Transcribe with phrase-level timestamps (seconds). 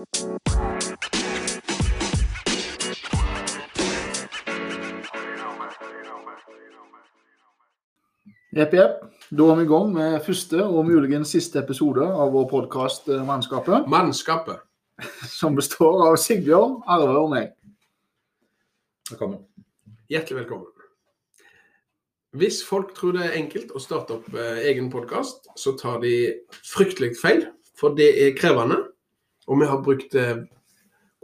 [0.00, 0.12] Jepp,
[8.72, 9.02] jepp.
[9.28, 13.84] Da er vi i gang med første og muligens siste episode av vår podkast Mannskapet.
[13.92, 14.62] Mannskapet.
[15.40, 17.52] Som består av Sigbjørn, Arve og meg.
[19.10, 19.44] Velkommen.
[20.08, 20.70] Hjertelig velkommen.
[22.40, 26.14] Hvis folk tror det er enkelt å starte opp eh, egen podkast, så tar de
[26.64, 27.50] fryktelig feil.
[27.76, 28.86] For det er krevende.
[29.50, 30.44] Og vi har brukt eh,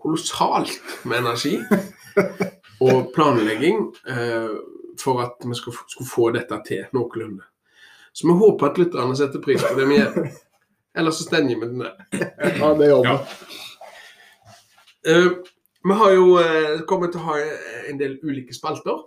[0.02, 1.54] kolossalt med energi
[2.86, 4.50] og planlegging eh,
[5.00, 7.44] for at vi skulle, skulle få dette til noenlunde.
[8.12, 10.30] Så vi håper at lytterne setter pris på det vi gjør.
[10.98, 11.94] Ellers så stenger vi den der.
[12.60, 13.10] Ja, det gjør vi.
[13.10, 13.18] Ja.
[15.12, 15.30] Eh,
[15.86, 17.36] vi har jo eh, kommet til å ha
[17.90, 19.04] en del ulike spalter.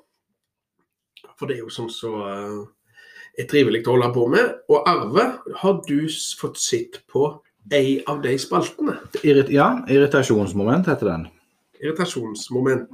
[1.40, 2.62] For det er jo sånn så uh,
[3.40, 4.54] er trivelig å holde på med.
[4.72, 5.26] Og Arve,
[5.62, 6.08] har du
[6.40, 7.30] fått sitt på
[7.74, 8.98] ei av de spaltene?
[9.24, 11.26] Irrit ja, irritasjonsmoment heter den.
[11.80, 12.90] Irritasjonsmoment.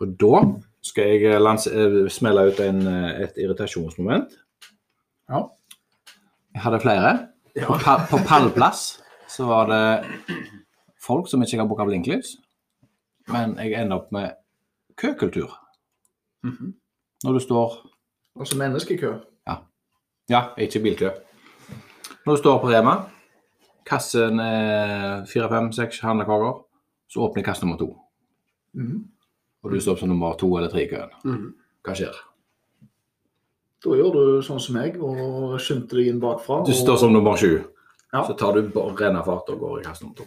[0.00, 0.40] Og da
[0.84, 4.34] skal jeg eh, eh, smelle ut en, eh, et irritasjonsmoment.
[5.30, 5.44] Ja.
[6.54, 7.12] Jeg hadde flere.
[7.54, 7.66] Ja.
[7.66, 9.82] På, pa på pallplass så var det
[11.02, 12.36] folk som ikke har booka blinklys.
[13.30, 14.34] Men jeg ender opp med
[15.00, 15.54] køkultur.
[16.44, 17.80] Når du står
[18.34, 19.12] Altså menneskekø.
[20.28, 21.10] Ja, ikke bilkø.
[22.26, 22.94] Når du står på Rema,
[23.84, 26.62] kassen er fire, fem, seks handlekaker,
[27.08, 27.90] så åpner kasse nummer to.
[28.76, 29.04] Mm.
[29.64, 31.10] Og du står opp som nummer to eller tre i køen.
[31.24, 31.52] Mm.
[31.84, 32.16] Hva skjer?
[33.84, 36.62] Da gjør du sånn som meg og skynder deg inn bakfra.
[36.64, 37.62] Du og- står som nummer sju.
[38.14, 38.22] Ja.
[38.24, 40.26] Så tar du bare rennafart og går i kasse nummer to.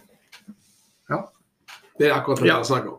[1.10, 1.24] Ja.
[1.98, 2.56] Det er akkurat det Ja.
[2.58, 2.98] jeg snakker om.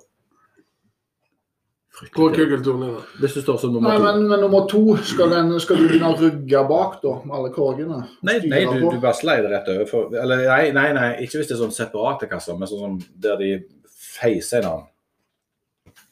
[1.99, 3.01] Da.
[3.19, 5.89] Hvis du står som nummer Nei, to men, men nummer to, skal, den, skal du
[5.89, 7.99] begynne å rugge bak da, med alle korgene?
[8.27, 9.89] Nei, nei du, du bare slider rett over.
[9.89, 12.95] For, eller nei, nei, nei, ikke hvis det er sånn separate kasser, men sånn som
[13.19, 13.51] der de
[13.91, 14.89] feiser en annen.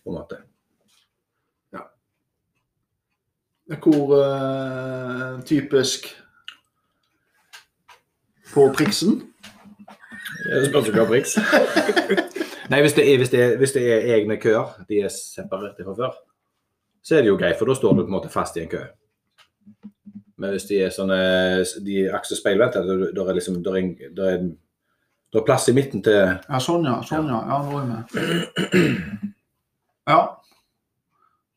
[0.03, 0.41] På en måte.
[3.67, 6.07] Hvor uh, typisk
[8.53, 9.21] på priksen?
[10.47, 11.37] Det spørs jo hva priks.
[12.67, 15.85] Nei, hvis det, er, hvis, det er, hvis det er egne køer, de er separerte
[15.87, 16.15] fra før,
[17.05, 18.71] så er det jo greit, for da står du på en måte fast i en
[18.71, 18.81] kø.
[20.37, 21.19] Men hvis de er sånne
[21.85, 24.43] de akse speilvendte, da da er liksom da er, da er,
[25.33, 26.99] da er plass i midten til Ja, sånn ja.
[27.07, 27.39] Sånn ja.
[27.47, 29.23] Ja, nå er vi med.
[30.07, 30.19] Ja.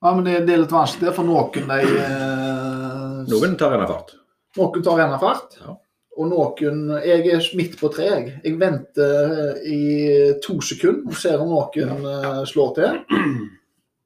[0.02, 1.68] Ja, men det, det er litt vanskelig for noen.
[1.68, 4.16] De, eh, Noen tar rennafart.
[4.58, 5.54] Noen tar rennafart.
[5.60, 5.76] Ja.
[6.20, 8.10] Og noen Jeg er midt på treet.
[8.10, 8.40] jeg.
[8.44, 9.80] Jeg venter i
[10.44, 12.98] to sekunder og ser om noen eh, slår til.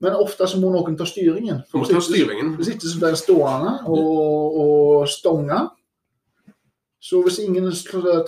[0.04, 1.62] Men ofte så må noen ta styringen.
[1.74, 2.54] Må ta styringen.
[2.58, 5.62] Hvis ikke så blir jeg stående og, og stonge.
[7.04, 7.66] Så hvis ingen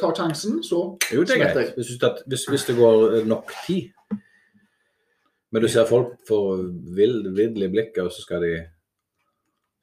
[0.00, 1.76] tar sjansen, så Jo, det er Smetter greit.
[1.78, 3.92] Hvis, du hvis, hvis det går nok tid.
[5.52, 6.64] Men du ser folk får
[6.96, 7.22] vill,
[7.64, 8.50] i blikket, og så skal de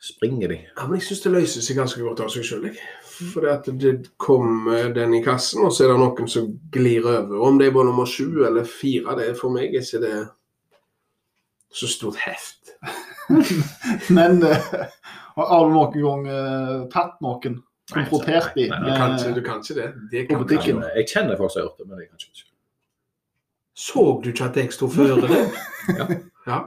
[0.03, 0.59] springe de.
[0.75, 2.69] Ja, men jeg syns det løser seg ganske godt av seg sjøl.
[3.31, 3.45] For
[3.79, 7.37] det kommer den i kassen, og så er det noen som glir over.
[7.47, 10.15] Om det er bare nummer sju eller fire, det er for meg ikke det
[11.73, 12.75] så stort heft.
[14.17, 14.73] Men uh,
[15.39, 17.61] har du noen gang uh, tatt noen?
[17.93, 18.71] Konfrontert dem?
[18.71, 19.87] Du kan ikke, du kan ikke det.
[20.11, 20.75] det kan ikke.
[20.95, 22.45] Jeg kjenner folk som har gjort det, men jeg kan ikke.
[23.75, 25.41] Så du ikke at jeg sto før det?
[25.99, 26.05] Ja.
[26.47, 26.59] ja.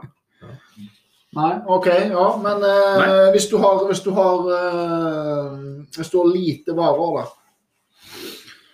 [1.35, 1.87] Nei, OK.
[1.87, 5.57] Ja, men eh, hvis du har, hvis du har eh,
[5.97, 7.25] Hvis du har lite varer, da.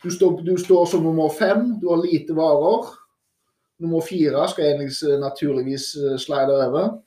[0.04, 2.92] Du står, du står som nummer fem, du har lite varer.
[3.80, 6.98] Nummer fire skal egentlig naturligvis eh, slide over.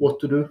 [0.00, 0.42] What to do?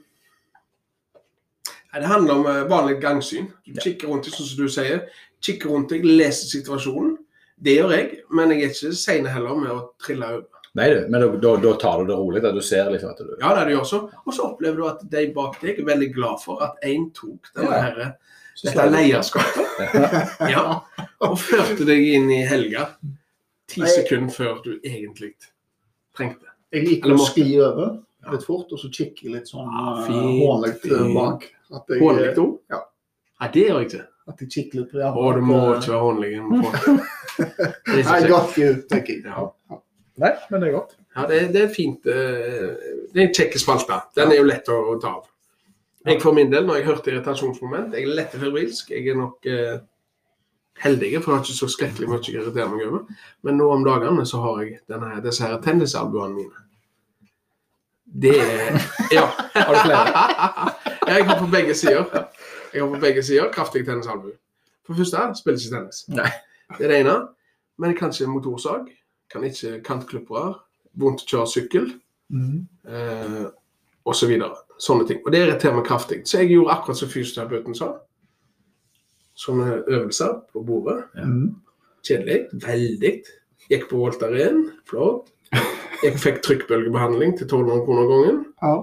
[1.93, 3.51] Det handler om eh, vanlig gangsyn.
[3.65, 5.03] Du kikker rundt deg, sånn som du sier.
[5.43, 7.17] Kikker rundt deg, leser situasjonen.
[7.63, 10.52] Det gjør jeg, men jeg er ikke sein heller med å trille over.
[10.73, 12.41] Nei, du, men da, da, da tar du det rolig.
[12.41, 12.51] Da.
[12.51, 13.99] Du ser liksom at du Ja, det du gjør så.
[14.25, 17.51] Og så opplever du at de bak deg er veldig glad for at én tok
[17.53, 17.81] denne Ja.
[17.87, 18.13] herre
[18.63, 19.67] dette leierskapet.
[20.53, 20.63] Ja.
[21.25, 22.87] Og førte deg inn i helga
[23.69, 25.33] ti sekunder før du egentlig
[26.17, 26.49] trengte.
[26.73, 27.93] Jeg liker Eller å skli over
[28.31, 31.47] litt fort, og så kikke litt sånn Ja, uh, hånlig eh, bak.
[31.99, 32.57] Hånlig òg?
[32.71, 32.81] Ja.
[33.41, 34.03] ja, det gjør jeg ikke.
[34.31, 35.09] At jeg kikker litt på det.
[35.09, 36.29] Å, du må ikke være hånlig.
[37.99, 39.25] I got you, tenker jeg.
[39.27, 39.81] Ja.
[40.21, 40.91] Nei, men det er godt.
[41.15, 42.05] Ja, det, det er fint.
[42.05, 42.73] eh,
[43.13, 43.97] Det er en kjekk spalte.
[44.17, 45.29] Den er jo lett å, å ta av.
[46.05, 48.89] Jeg for min del, når jeg hørte irritasjonsmoment, jeg er lett febrilsk.
[48.91, 49.77] Jeg er nok eh,
[50.83, 53.05] heldig, for jeg har ikke så skrekkelig mye å irritere meg over.
[53.47, 56.63] Men nå om dagene så har jeg denne, disse her tennisalbuene mine.
[58.25, 58.77] Det er
[59.17, 59.25] Ja.
[59.55, 60.25] Har du flere?
[61.13, 62.27] jeg har på begge sider.
[62.73, 64.35] Jeg har på begge sider kraftig tennisalbue.
[64.83, 66.03] For det første spiller ikke tennis.
[66.11, 66.29] Nei.
[66.77, 67.15] Det er det ene.
[67.79, 68.91] men kanskje motorsag.
[69.31, 70.55] Kan ikke kantklippere.
[70.99, 71.91] Vondt å kjøre sykkel.
[72.29, 72.67] mm.
[72.87, 73.43] Eh,
[74.03, 74.57] og så videre.
[74.83, 75.21] Sånne ting.
[75.23, 76.17] Og det irriterer meg kraftig.
[76.27, 77.87] Så jeg gjorde akkurat som fysioterapeuten sa.
[79.39, 81.05] Sånne øvelser på bordet.
[81.15, 81.27] Ja.
[82.03, 82.39] Kjedelig.
[82.65, 83.13] Veldig.
[83.71, 84.65] Gikk på Voltaren.
[84.89, 85.31] Flott.
[86.03, 88.41] Jeg fikk trykkbølgebehandling til 1200 kroner gangen.
[88.59, 88.73] Ja.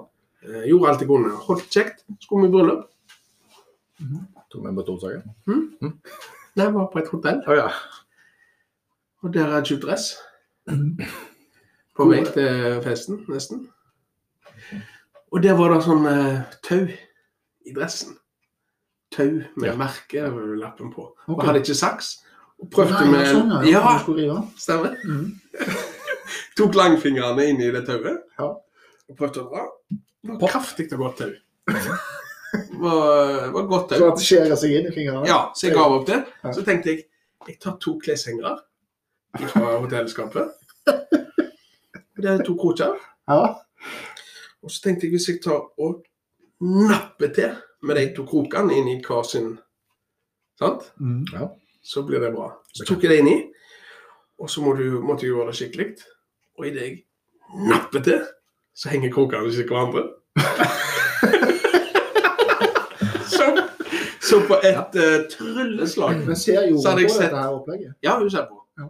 [0.47, 1.35] Eh, gjorde alt jeg kunne.
[1.45, 2.01] Holdt kjekt.
[2.25, 2.87] Skulle vi i bryllup.
[4.51, 5.27] Tok med motorsagen.
[5.47, 7.43] Nei, jeg var på et hotell.
[7.45, 7.69] Å ja.
[9.21, 10.15] Og der er jeg dress.
[11.97, 13.67] På vei til festen, nesten.
[15.31, 16.87] Og der var det sånn eh, tau
[17.67, 18.17] i dressen.
[19.15, 19.27] Tau
[19.59, 19.75] med Ja.
[19.79, 21.09] merkelappen på.
[21.29, 22.13] Og hadde ikke saks.
[22.61, 23.81] Og prøvde Nei, med sånn, ja.
[23.81, 24.39] Ja, rive.
[24.61, 24.97] stemmer.
[25.05, 25.41] Mm.
[26.59, 28.23] Tok langfingrene inn i det tauet.
[28.39, 28.49] Ja.
[29.11, 29.67] Og prøvde å dra.
[29.91, 31.31] Det var kraftig og godt tau.
[32.81, 33.99] Var, var godt tau.
[34.01, 35.27] Så det skjærer seg inn i fingrene?
[35.29, 36.17] Ja, så jeg ga opp det.
[36.57, 37.05] Så tenkte jeg
[37.47, 38.57] jeg tar to kleshengere
[39.53, 40.51] fra hotellskapet.
[42.21, 42.95] Det er to kroker.
[43.29, 43.55] Ja.
[44.63, 46.05] Og så tenkte jeg hvis jeg tar og
[46.61, 47.51] napper til
[47.83, 49.59] med de to krokene inn i hver sin
[50.61, 50.93] Sant?
[51.01, 51.25] Mhm.
[51.83, 52.53] Så blir det bra.
[52.75, 53.53] Så tok jeg det inn i,
[54.39, 55.87] og så må du, måtte jeg gjøre det skikkelig.
[56.59, 57.05] Og idet jeg
[57.71, 58.21] napper til,
[58.77, 60.03] så henger krokene ikke hverandre.
[63.37, 63.45] så,
[64.21, 67.97] så på et eh, trylleslag Men ser jo på dette her opplegget?
[68.05, 68.61] Ja, hun ser på.
[68.79, 68.85] Ja.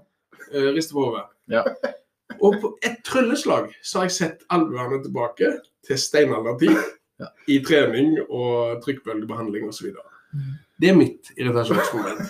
[0.50, 1.22] Uh, rister på hodet.
[1.50, 1.64] Ja.
[2.44, 5.52] Og på et trylleslag så har jeg sett albuene tilbake
[5.86, 6.76] til steinaldertid.
[7.20, 7.28] Ja.
[7.52, 9.90] I trening og trykkbølgebehandling osv.
[10.32, 10.54] Mm.
[10.80, 12.20] Det er mitt irritasjonsmoment.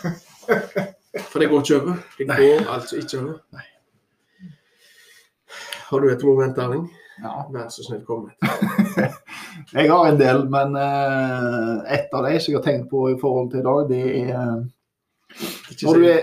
[1.31, 2.01] For det går ikke over.
[2.19, 3.37] Det går altså ikke over.
[3.55, 3.67] Nei.
[5.91, 6.91] Har du et moment, Erling?
[7.23, 7.45] Ja.
[7.53, 9.15] Vær så snill, kom med et.
[9.79, 13.17] Jeg har en del, men uh, et av de som jeg har tenkt på i
[13.21, 14.63] forhold til i dag, det er uh,
[15.83, 16.21] når du er,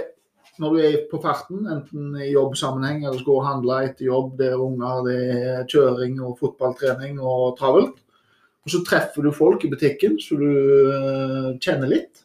[0.62, 4.36] når du er på farten, enten i jobbsammenheng eller skal gå og handle etter jobb,
[4.40, 8.00] det er unger, det er kjøring og fotballtrening og travelt.
[8.68, 12.24] Og så treffer du folk i butikken så du eh, kjenner litt.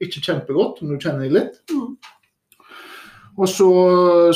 [0.00, 1.58] Ikke kjempegodt, men du kjenner dem litt.
[1.68, 1.96] Mm.
[3.34, 3.68] Og så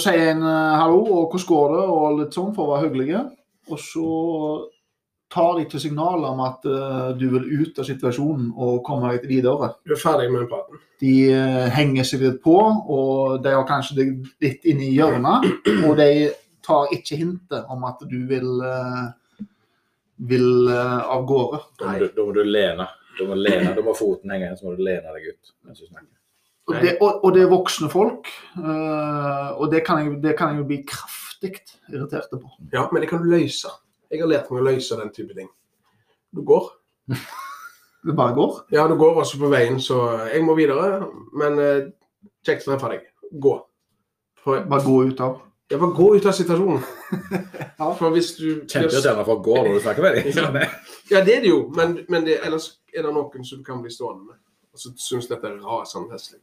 [0.03, 3.23] sier en eh, hallo og hvordan går det, og litt sånn for å være hyggelige.
[3.73, 4.09] Og så
[5.33, 9.29] tar de til signalet om at uh, du vil ut av situasjonen og komme deg
[9.29, 9.73] videre.
[9.85, 10.81] Du er ferdig med praten.
[11.03, 14.15] De uh, henger seg litt på, og de har kanskje deg
[14.45, 15.49] litt inne i hjørnet.
[15.85, 16.11] Og de
[16.65, 19.45] tar ikke hintet om at du vil, uh,
[20.31, 21.65] vil av gårde.
[21.81, 22.89] Da må, du, da må du lene.
[23.19, 25.89] Du må lene, da må foten henge så må du lene deg ut mens du
[25.89, 26.15] snakker.
[26.69, 28.29] Og det, og, og det er voksne folk,
[28.61, 31.55] eh, og det kan jeg, det kan jeg jo bli kraftig
[31.89, 32.51] irritert på.
[32.75, 33.73] Ja, men det kan du løse.
[34.11, 35.49] Jeg har lært meg å løse den type ting.
[36.35, 36.71] Du går.
[38.09, 38.61] Det bare går.
[38.73, 39.97] Ja, du går også på veien, så
[40.31, 41.03] jeg må videre.
[41.37, 41.89] Men eh,
[42.47, 43.09] kjekt å treffe deg.
[43.43, 43.55] Gå.
[44.39, 45.41] For, Bare gå ut av.
[45.69, 46.85] ja, bare gå ut av situasjonen.
[47.79, 47.93] Ja.
[47.95, 50.57] For hvis du Kjempeirriterende for å gå når du snakker med dem.
[51.13, 53.83] Ja, det er det jo, men, men det, ellers er det noen som du kan
[53.85, 54.39] bli stående med.
[54.75, 56.41] Og så syns dette er rasende heslig.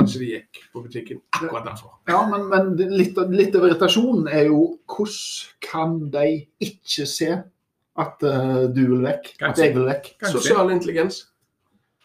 [0.00, 1.94] Kanskje de gikk på butikken akkurat derfor.
[2.08, 6.26] Ja, men, men litt, litt av irritasjonen er jo hvordan kan de
[6.64, 7.34] ikke se
[8.00, 9.34] at uh, du vil vekk?
[9.44, 10.14] At jeg vil vekk?
[10.22, 10.38] Kanskje.
[10.38, 11.26] Sosial intelligens.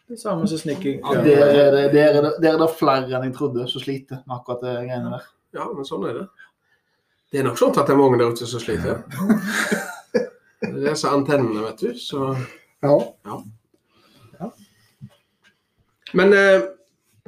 [0.05, 0.99] Det samme som snikking.
[1.01, 3.81] Ja, der, er det, der, er det, der er det flere enn jeg trodde som
[3.81, 5.31] sliter med akkurat det greiene der.
[5.55, 6.25] Ja, men sånn er det.
[7.31, 9.01] Det er nok sånn at det er mange der ute som sliter.
[10.13, 11.97] Det er disse antennene, vet du.
[11.99, 12.35] Så
[12.85, 13.39] Ja.
[16.15, 16.61] Men eh,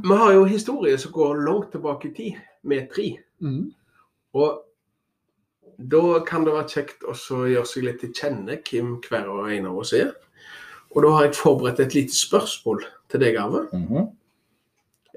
[0.04, 3.18] vi har jo historie som går langt tilbake i tid, med tre.
[3.42, 3.74] Mm.
[4.34, 4.64] Og
[5.78, 7.16] da kan det være kjekt å
[7.48, 10.14] gjøre seg litt til kjenne hvem hver og en av oss er.
[10.96, 13.68] Og da har jeg forberedt et lite spørsmål til deg, Arve.
[13.74, 14.08] Mhm.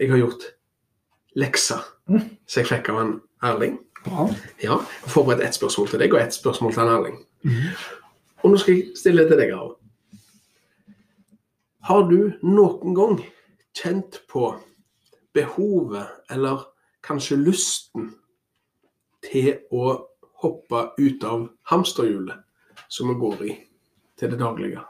[0.00, 0.44] Jeg har gjort
[1.36, 3.12] lekser som jeg fikk av en
[3.44, 3.78] Erling.
[4.04, 4.28] Bra.
[4.28, 7.18] Ja, jeg har forberedt ett spørsmål til deg og ett spørsmål til en Erling.
[7.44, 7.68] -hmm.
[8.42, 9.74] Og nå skal jeg stille det til deg, Arve.
[11.80, 13.24] Har du noen gang
[13.74, 14.54] kjent på
[15.34, 16.66] behovet, eller
[17.06, 18.14] kanskje lysten,
[19.24, 19.92] til å
[20.40, 23.56] hoppe ut av hamsterhjulet som vi går i
[24.20, 24.82] til det daglige?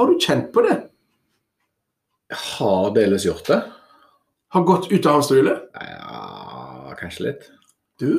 [0.00, 0.78] Har du kjent på det?
[2.30, 3.60] Har delvis gjort det.
[4.54, 5.66] Har gått ut av hamsterhjulet?
[5.74, 7.50] Ja, kanskje litt.
[8.00, 8.14] Du?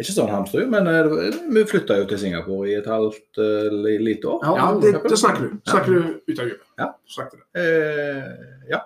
[0.00, 3.68] Ikke sånn hamsterhjul, men eh, vi flytta jo til Singapore i et halvt uh,
[4.00, 4.46] lite år.
[4.46, 5.58] Ja, det, det snakker du.
[5.68, 6.64] Snakker du ut av hjulet?
[6.80, 6.88] Ja.
[7.34, 7.42] Du.
[7.60, 8.30] Eh,
[8.72, 8.80] ja,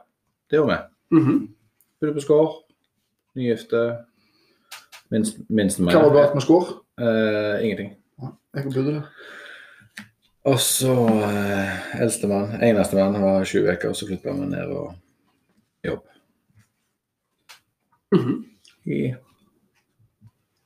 [0.50, 0.96] det gjorde vi.
[1.11, 1.55] Mhm.
[2.01, 2.53] Bodde på Skår.
[3.37, 3.83] Nygifte.
[5.13, 5.95] Minst, minstemann.
[5.95, 6.71] Hva var vært med skår?
[6.99, 7.93] Uh, ingenting.
[8.57, 9.03] Jeg burde det.
[10.47, 14.95] Og så uh, eldstemann, enestemann, var 20 uker, så flytta vi ned og
[15.87, 16.03] jobb.
[18.15, 18.35] Mhm.
[18.87, 19.15] i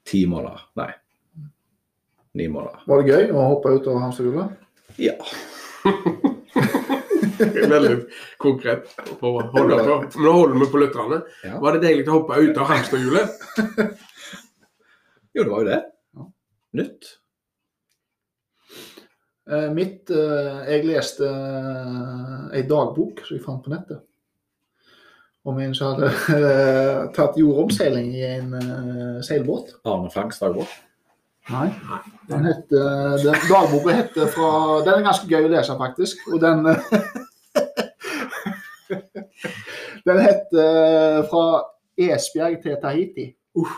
[0.04, 0.60] ti måneder.
[0.76, 0.90] Nei,
[2.36, 2.82] ni måneder.
[2.86, 4.58] Var det gøy å hoppe ut av hamsterhjulet?
[5.00, 5.16] Ja.
[7.74, 7.94] Veldig
[8.40, 8.90] konkret.
[9.20, 9.96] På, å holde på.
[10.02, 11.22] Men nå holder vi på lytterne.
[11.46, 11.56] Ja.
[11.62, 13.40] Var det deilig å hoppe ut av hamsterhjulet?
[15.30, 15.80] Jo, det var jo det.
[16.74, 17.08] Nytt.
[19.50, 24.02] Eh, mitt eh, Jeg leste eh, ei dagbok som jeg fant på nettet.
[25.46, 29.76] Om en som hadde eh, tatt jordomseiling i en eh, seilbåt.
[29.88, 30.70] Arne Franks dagbok.
[31.50, 31.70] Nei.
[32.28, 34.50] Den heter, den, dagboka heter fra
[34.86, 36.26] Den er ganske gøy å lese, faktisk.
[36.30, 36.66] Og den
[40.06, 41.64] Den heter 'Fra
[41.98, 43.34] Esbjerg til Tahiti'.
[43.54, 43.76] Uh.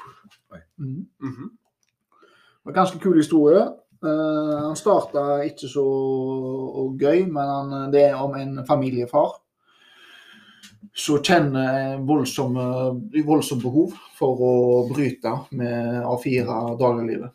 [0.79, 1.07] Mm.
[1.21, 1.51] Mhm.
[1.51, 3.63] Det var en ganske kul historie.
[4.05, 5.85] Uh, han starta ikke så
[6.99, 9.39] gøy, men han, det er om en familiefar
[10.95, 12.65] som kjenner voldsomme,
[13.27, 14.55] voldsomt behov for å
[14.91, 17.31] bryte med A4 dagliglivet.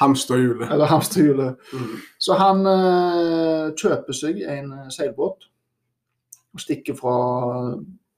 [0.00, 0.72] Hamsterhjulet.
[0.72, 1.56] Eller hamsterhjulet.
[1.72, 1.96] Mhm.
[2.18, 5.48] Så han uh, kjøper seg en seilbåt
[6.54, 7.18] og stikker fra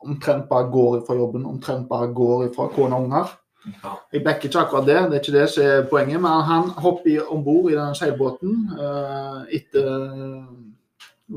[0.06, 3.32] omtrent bare går fra jobben, omtrent bare går fra kone og unger.
[3.66, 3.94] Ja.
[4.12, 7.32] Jeg backer ikke akkurat det, det er ikke det som er poenget, men han hopper
[7.32, 9.88] om bord i den seilbåten eh, etter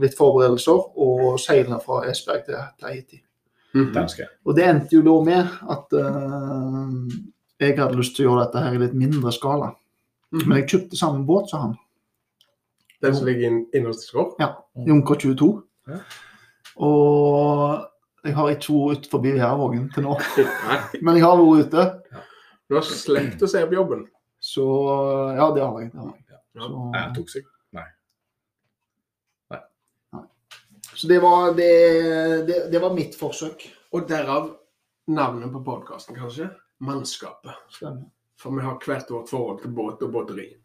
[0.03, 3.23] litt forberedelser og seiler fra Esberg til Tahiti.
[3.73, 3.95] Mm.
[4.45, 7.17] Og det endte jo da med at eh,
[7.59, 9.73] jeg hadde lyst til å gjøre dette her i litt mindre skala.
[10.29, 10.45] Mhm.
[10.45, 11.77] Men jeg kjøpte samme båt som han.
[13.01, 14.35] Den som ligger inn, innerst i skår?
[14.85, 15.53] Junker 22.
[15.89, 16.01] Ja.
[16.85, 20.15] Og jeg har ikke vært forbi Værvågen til nå,
[21.05, 21.85] men jeg har vært ute.
[22.69, 24.03] Du har slengt å se opp jobben.
[24.39, 24.65] Så
[25.35, 25.91] ja, det har jeg.
[25.93, 26.25] Det har jeg.
[26.29, 26.41] Ja.
[26.59, 27.47] Så, Nei, han tok seg.
[30.99, 31.73] så det, var, det,
[32.47, 33.61] det, det var mitt forsøk.
[33.95, 34.49] Og derav
[35.07, 36.49] navnet på podkasten, kanskje.
[36.83, 37.55] Mannskapet.
[37.71, 38.07] Stemmer.
[38.39, 40.45] For vi har hvert vårt forhold til båt og båteri.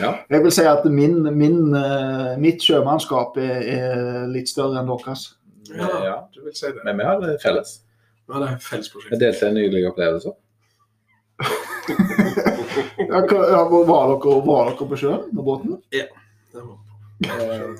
[0.00, 0.10] Ja.
[0.30, 5.24] Jeg vil si at min, min, eh, mitt sjømannskap er, er litt større enn deres.
[5.70, 6.14] Ja, Ja.
[6.34, 6.82] du vil si det.
[6.84, 7.76] Men vi har det felles.
[8.28, 9.10] Ja, det er prosjekt.
[9.12, 10.32] Vi delte en nydelig opplevelse.
[13.04, 15.74] Ja, hva- ja, var, dere, var dere på sjøen med båten?
[15.92, 16.08] Det
[16.54, 17.74] var-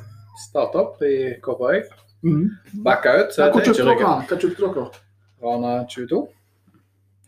[0.44, 1.82] Start opp i Kopperøy.
[2.22, 2.50] Mm.
[2.84, 3.38] Bakka ut.
[3.38, 3.96] Ja, Hva kjøpte dere?
[4.28, 4.86] Hva kjøpte dere?
[5.42, 6.20] Rana 22.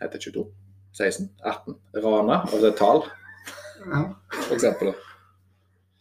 [0.03, 0.47] Heter 22.
[0.97, 1.29] 16.
[1.45, 1.75] 18.
[2.05, 3.03] Rana, det er tall,
[3.87, 4.03] Ja.
[4.33, 4.95] for eksempel.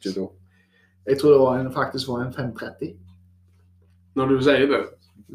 [0.03, 0.31] 22.
[1.05, 2.95] Jeg tror det var en, faktisk var en 530.
[4.15, 4.81] Når du sier det,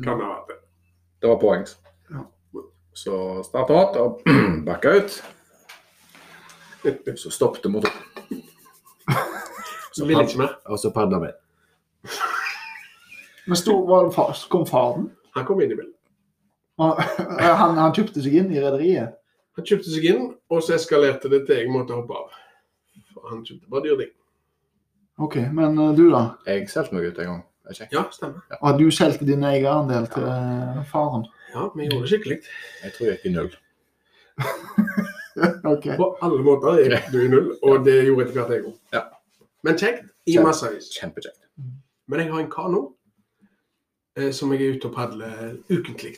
[0.04, 0.56] kan det ha vært det.
[1.22, 1.66] Det var poeng.
[2.10, 2.24] Ja.
[2.96, 4.20] Så starta opp og
[4.68, 5.20] bakka ut.
[7.20, 8.42] Så stoppet motoren.
[9.92, 10.56] Så vil ikke mer.
[10.66, 11.30] Og så padla vi.
[13.46, 14.08] Men sto, var
[14.50, 15.10] kom faren?
[15.36, 15.96] Han kom inn i bildet.
[17.60, 19.16] Han, han kjøpte seg inn i rederiet?
[19.58, 22.38] Han kjøpte seg inn, og så eskalerte det til jeg måtte hoppe av.
[23.10, 24.12] For han kjøpte bare dyre ting.
[25.20, 26.22] OK, men eh, du, da?
[26.48, 27.42] Jeg solgte meg ut en gang.
[27.70, 27.80] Er.
[27.92, 28.40] Ja, stemmer.
[28.58, 30.86] Og du solgte din eierandel til ja.
[30.90, 31.26] faren?
[31.52, 32.38] Ja, vi gjorde det skikkelig.
[32.82, 33.52] Jeg tror jeg gikk i null.
[35.74, 35.98] okay.
[36.00, 38.80] På alle måter gikk du i null, og det gjorde etter hvert jeg òg.
[38.96, 39.04] Ja.
[39.66, 40.08] Men kjekt.
[40.24, 40.90] I Kjempe- massevis.
[40.96, 41.38] Kjempekjekt.
[42.10, 42.82] Men jeg har en kano
[44.16, 46.16] eh, som jeg er ute og padler ukentlig.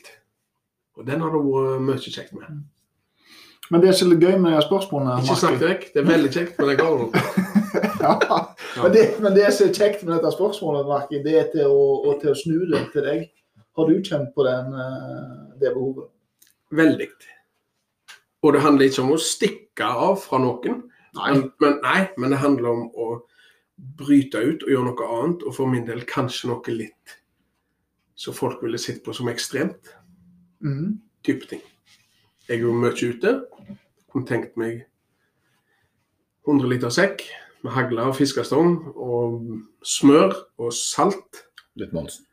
[0.99, 2.63] Og den har det vært mye kjekt med.
[3.73, 6.09] Men det som er litt gøy med de spørsmålene Ikke snakk Martin- vekk, det er
[6.09, 7.11] veldig kjekt med den kanoen.
[8.03, 8.15] ja.
[8.83, 11.85] men, det, men det som er kjekt med dette spørsmålet, Marki, det er til å,
[12.11, 13.23] og til å snu det til deg.
[13.79, 15.31] Har du kjent på den, eh,
[15.63, 16.11] det behovet?
[16.77, 17.09] Veldig.
[18.43, 20.83] Og det handler ikke om å stikke av fra noen,
[21.17, 23.09] men, men, nei, men det handler om å
[23.99, 27.19] bryte ut og gjøre noe annet, og for min del kanskje noe litt
[28.23, 29.89] så folk ville sett på som ekstremt.
[30.62, 30.99] Mhm.
[31.25, 31.61] type ting.
[32.49, 33.45] Jeg er jo mye ute.
[34.12, 34.85] Kunne tenkt meg
[36.47, 37.23] 100 liter sekk
[37.62, 41.45] med hagle og fiskestang og smør og salt.
[41.76, 42.26] Litt Monsen.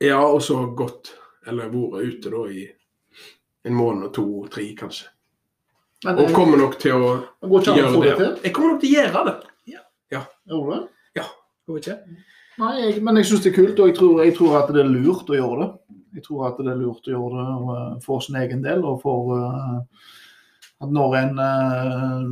[0.00, 1.14] Ja, og så gått,
[1.46, 2.68] eller vært ute da i
[3.66, 5.08] en måned, to, tre kanskje.
[6.04, 7.02] Men Og kommer nok til å
[7.42, 8.16] gjøre det det.
[8.16, 8.42] til?
[8.44, 9.36] Jeg kommer nok til å gjøre det.
[10.46, 11.24] Gjorde du det?
[11.66, 11.96] Går ikke?
[12.58, 14.84] Nei, jeg, men jeg syns det er kult, og jeg tror, jeg tror at det
[14.84, 15.95] er lurt å gjøre det.
[16.16, 19.02] Jeg tror at det er lurt å gjøre det eh, for sin egen del, og
[19.02, 20.04] for eh,
[20.80, 22.30] at når en eh,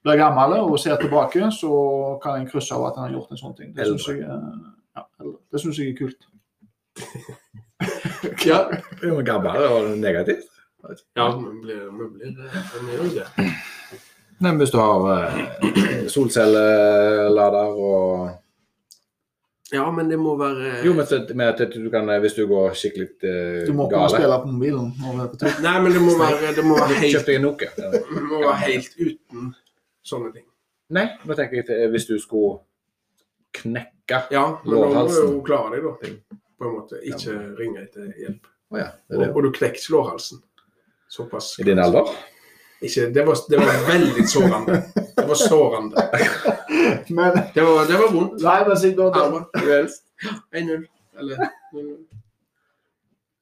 [0.00, 1.72] blir gammel og ser tilbake, så
[2.22, 3.74] kan en krysse av at en har gjort en sånn ting.
[3.76, 5.04] Det syns jeg, ja,
[5.60, 6.30] synes jeg er kult.
[8.44, 8.66] Ja,
[9.00, 10.48] vi men gammel og negativt.
[11.16, 12.34] ja vi blir, vi blir,
[12.98, 13.46] jo det.
[14.44, 18.28] Nei, hvis du har solcellelader og
[19.72, 22.46] Ja, men det må være Jo, men så- med at du kan, eh, hvis du
[22.50, 24.92] går skikkelig uh, Du må kunne gale spille på mobilen.
[24.98, 25.62] når du er på tur.
[25.62, 27.70] Nei, men det må være, det må være helt, Nokia?
[27.92, 29.54] det må være helt uten
[30.02, 30.46] sånne ting.
[30.90, 32.58] Nei, nå tenker jeg til eh, hvis du skulle
[33.54, 36.14] knekke Ja, men da må du jo klare deg, da.
[36.58, 36.98] På en måte.
[37.06, 38.46] Ikke ringe etter hjelp.
[38.70, 39.30] Oh, ja, det er Og, det.
[39.36, 40.42] og du knekker ikke lårhalsen.
[41.10, 41.54] Såpass.
[41.58, 42.10] I din alder?
[42.80, 44.82] Ikke, det, var, det var veldig sårende.
[45.16, 45.96] Det var sårende.
[47.16, 48.42] Men Det var, det var vondt.
[48.42, 48.90] Nei, men si.
[48.94, 50.02] Du helst.
[50.56, 50.86] 1-0.
[51.18, 51.36] Eller
[51.74, 51.96] 0-0.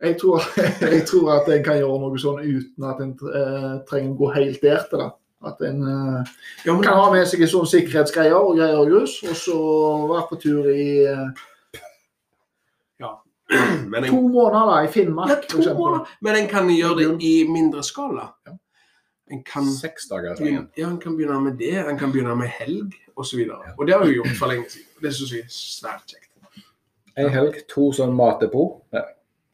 [0.02, 0.42] jeg tror,
[0.95, 4.30] jeg tror at en kan gjøre noe sånn uten at en eh, trenger å gå
[4.35, 5.09] helt der til det.
[5.47, 6.35] At en eh,
[6.66, 9.59] Ja, kan ha med seg en sånn sikkerhetsgreier og greier og grus, og så
[10.11, 10.88] være på tur i
[12.99, 13.12] ja.
[13.92, 16.16] Men to måneder da, i Finnmark, ja, to måneder.
[16.26, 18.33] Men en kan gjøre det i mindre skala.
[18.49, 18.59] Ja.
[19.30, 22.49] En kan, Seks dager begynne, ja, en kan begynne med det, en kan begynne med
[22.49, 23.42] helg osv.
[23.52, 24.88] Og, og det har vi gjort for lenge siden.
[25.04, 26.25] Det syns jeg er svært kjekt.
[27.18, 29.02] En helg, to sånn matepo Ja.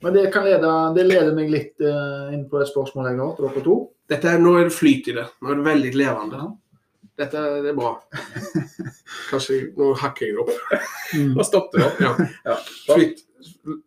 [0.04, 3.31] Men det, kan lede, det leder meg litt uh, inn på et spørsmål jeg har
[3.38, 3.76] til dere to.
[4.12, 5.25] Dette, er- nå er det flyt i det.
[5.40, 6.40] Nå er det veldig levende.
[7.16, 7.93] Dette det er bra.
[9.31, 10.85] Kanskje Nå hakker jeg det opp.
[11.38, 12.02] Nå stoppet det opp.
[12.04, 12.12] Ja.
[12.50, 12.57] Ja.
[12.90, 13.23] Flyt.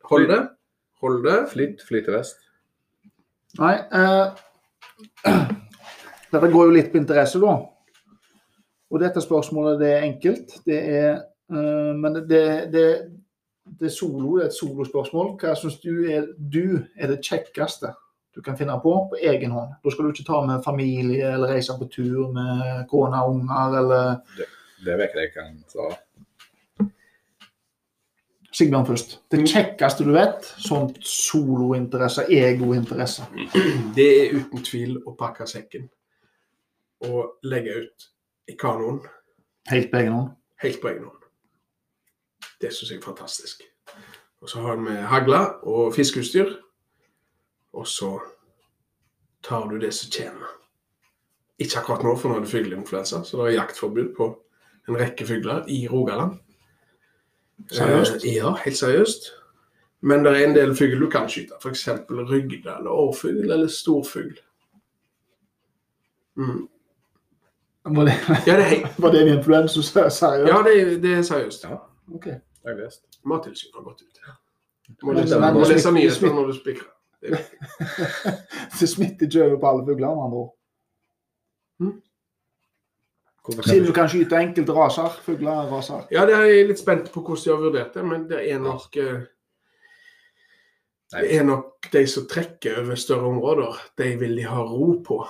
[0.09, 0.39] Hold det.
[1.05, 1.37] Hold det.
[1.53, 2.41] Flyt, flytevest.
[3.61, 5.37] Nei, eh,
[6.31, 7.55] dette går jo litt på interesse, da.
[8.87, 10.57] Og dette spørsmålet det er enkelt.
[10.67, 12.43] Det er, uh, men det,
[12.73, 12.87] det,
[13.67, 15.33] det er solo, det er et solospørsmål.
[15.41, 17.93] Hva syns du er, du er det kjekkeste
[18.37, 19.75] du kan finne på på egen hånd?
[19.83, 23.79] Da skal du ikke ta med familie eller reise på tur med kone og unger
[23.81, 24.43] eller
[24.85, 25.97] Det vet jeg jeg kan svare.
[28.57, 29.19] Sigbjørn først.
[29.29, 33.27] Det kjekkeste du vet, sånn solointeresse, egointeresse.
[33.93, 35.89] Det er uten tvil å pakke sekken
[37.05, 38.07] og legge ut
[38.47, 39.01] i kanoen
[39.67, 40.29] Helt på egen hånd.
[40.63, 41.23] helt på egen hånd.
[42.61, 43.63] Det syns jeg er fantastisk.
[44.41, 46.53] Og så har vi hagla og fiskeutstyr.
[47.73, 48.19] Og så
[49.43, 50.47] tar du det som kommer.
[51.59, 54.27] Ikke akkurat nå, for nå er det fugleinfluensa, så det er jaktforbud på
[54.87, 56.37] en rekke fugler i Rogaland.
[57.73, 58.23] Seriøst?
[58.25, 59.31] Eh, ja, helt seriøst.
[60.01, 61.57] Men det er en del fugl du kan skyte.
[61.61, 61.87] F.eks.
[62.09, 64.37] rygde eller årfugl eller storfugl.
[66.37, 66.67] Mm.
[67.95, 68.15] Var det,
[68.47, 70.21] Ja, det var det en influensa, seriøst?
[70.23, 71.63] ja det, det er seriøst.
[71.63, 71.77] Ja.
[72.13, 72.27] Ok.
[72.67, 72.99] Har.
[73.23, 74.19] Mattilsynet har gått ut.
[74.99, 76.91] Du må lese, det nyheter når du spikrer.
[78.79, 80.51] Det smitter ikke over på alle fugler, med andre ord.
[81.79, 81.95] Hmm?
[83.47, 86.05] Siden kan du kan skyte enkelte raser, fugleraser.
[86.11, 88.59] Ja, det er jeg litt spent på hvordan de har vurdert det, men det er
[88.59, 89.21] nok eh,
[91.13, 95.21] Det er nok de som trekker over større områder, de vil de ha ro på.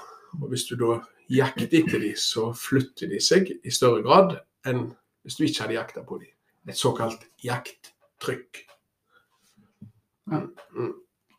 [0.41, 0.97] Og hvis du da
[1.29, 4.37] jakter etter dem, så flytter de seg i større grad
[4.67, 4.87] enn
[5.23, 6.31] hvis du ikke hadde jakta på dem.
[6.67, 8.63] Et såkalt jakttrykk.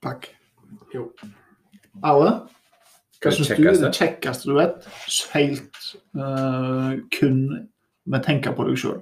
[0.05, 0.31] Takk.
[0.95, 1.11] Jo.
[2.05, 2.39] Alle?
[3.19, 4.85] hva syns du er det kjekkeste du vet?
[5.33, 5.79] Helt
[6.15, 7.41] uh, kun
[8.09, 9.01] med å tenke på deg sjøl.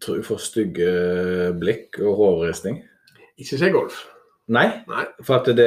[0.00, 0.92] tror jeg får stygge
[1.60, 2.78] blikk og hårreisning.
[3.40, 3.98] Ikke se golf.
[4.50, 5.04] Nei, Nei.
[5.22, 5.66] for at det,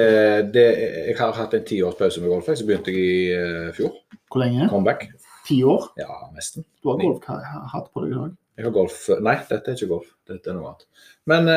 [0.52, 0.64] det
[1.08, 2.50] Jeg har hatt en tiårspause med golf.
[2.52, 3.94] Så begynte jeg i uh, fjor.
[4.28, 4.68] Hvor lenge?
[4.72, 5.06] Comeback.
[5.48, 5.86] Ti år?
[6.00, 6.66] Ja, nesten.
[6.84, 8.34] Du har golfhatt på deg i dag.
[8.60, 10.12] Jeg har golf Nei, dette er ikke golf.
[10.30, 10.86] Dette er noe annet.
[11.32, 11.48] Men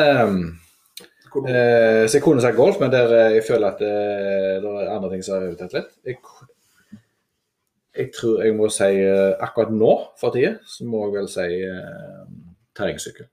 [1.33, 4.71] Hvor- eh, Så jeg kunne sagt golf, men der eh, jeg føler at eh, det
[4.71, 5.91] er andre ting som har overtatt litt.
[6.07, 6.17] Jeg,
[7.99, 11.47] jeg tror jeg må si eh, akkurat nå for tida, så må jeg vel si
[11.67, 12.23] eh,
[12.77, 13.29] terrengsykkel.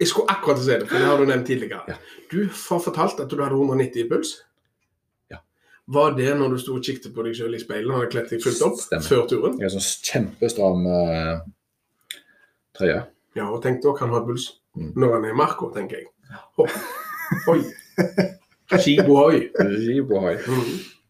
[0.00, 1.80] Jeg skulle akkurat si det, for det har du nevnt tidligere.
[1.88, 1.94] Ja.
[2.30, 4.34] Du har fortalt at du hadde 190 i puls.
[5.32, 5.38] Ja.
[5.88, 8.28] Var det når du sto og kikket på deg selv i speilet og hadde kledd
[8.34, 9.06] deg fullt opp Stemmer.
[9.08, 9.56] før turen?
[9.60, 11.38] Jeg har sånn kjempestram uh,
[12.76, 13.00] trøye.
[13.36, 14.90] Ja, og tenk dere han har puls Mm.
[15.00, 16.06] når han er i marka, tenker jeg.
[16.60, 16.68] Oh.
[17.48, 17.62] Oi.
[18.82, 19.38] Skibohoi.
[19.56, 20.34] Skibohoi.
[20.36, 20.66] Mm.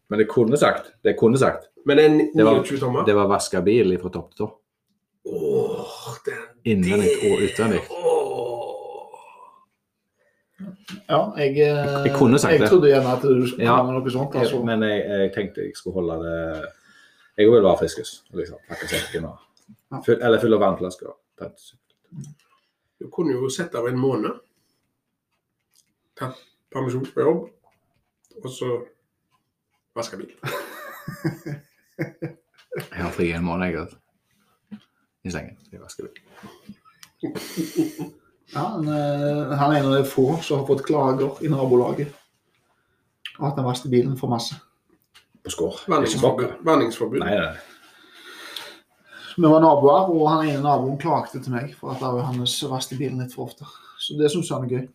[0.07, 0.93] Men det kunne sagt.
[1.03, 1.65] Det kunne sagt.
[1.85, 4.47] Men en Det var- 29 tommer Det var vaska bil fra topp til tå.
[6.63, 7.81] Innvendig og utvendig.
[7.91, 8.16] Åh.
[11.09, 12.69] Ja, jeg, eh, Jeg kunne sagt jeg det.
[12.69, 13.75] trodde gjerne at du skulle Ja.
[13.77, 14.35] komme med noe sånt.
[14.35, 14.63] Altså.
[14.65, 16.65] Men jeg, jeg tenkte jeg skulle holde det
[17.37, 18.23] Jeg vil være friskus.
[18.33, 18.57] Liksom.
[18.87, 19.37] Sekken og
[19.91, 19.99] Ja.
[20.05, 21.11] fyll, Eller fylle vannflasker.
[22.99, 24.31] Du kunne jo sett av en måned.
[26.17, 26.35] Tatt
[26.73, 27.49] permisjon på jobb,
[28.43, 28.85] og så
[29.95, 30.31] vaske bil.
[32.77, 33.87] Jeg har fri en måned, jeg.
[35.25, 35.57] I sengen.
[35.71, 36.13] Jeg vasker bil.
[38.53, 42.13] Ja, han, eh, han er en av de få som har fått klager i nabolaget.
[43.39, 44.55] Og at han vasket bilen for masse.
[45.43, 45.81] På skår.
[45.87, 47.19] Vanningsforbud.
[47.19, 47.55] Nei, nei.
[49.37, 53.19] Vi var naboer, og han ene naboen klagde til meg for at hans vasket bilen
[53.21, 53.67] litt for ofte.
[54.01, 54.87] Så det syns han er gøy.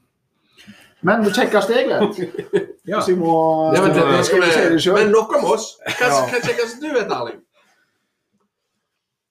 [1.03, 2.19] Men det kjekkeste jeg vet
[2.87, 3.01] Ja.
[3.03, 3.33] Så jeg må
[3.75, 5.77] Ja, men, det, det skal vi må det men nok om oss.
[5.87, 6.21] Hva Ja.
[6.31, 7.41] hva kjekkeste du vet, Erling?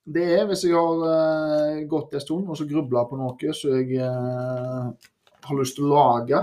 [0.01, 3.75] Det er hvis jeg har eh, gått en stund og så grubla på noe så
[3.77, 5.09] jeg eh,
[5.45, 6.41] har lyst til å lage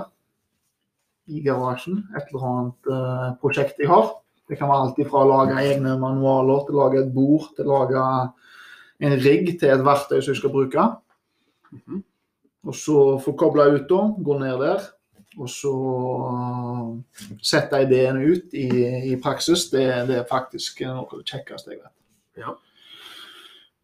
[1.28, 2.04] i garasjen.
[2.16, 4.12] Et eller annet eh, prosjekt jeg har.
[4.48, 7.68] Det kan være alt fra å lage egne manualer til å lage et bord, til
[7.68, 8.04] å lage
[9.04, 10.86] en rigg til et verktøy som jeg skal bruke.
[11.74, 12.04] Mhm.
[12.68, 14.86] Og så få kobla ut da, gå ned der.
[15.38, 15.72] Og så
[17.44, 18.68] sette ideene ut i,
[19.12, 19.68] i praksis.
[19.70, 21.94] Det, det er faktisk noe av det kjekkeste jeg vet.
[22.42, 22.56] Ja.